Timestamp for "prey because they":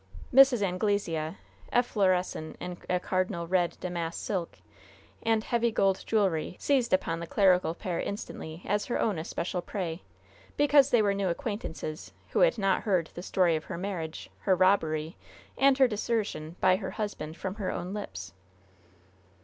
9.61-11.03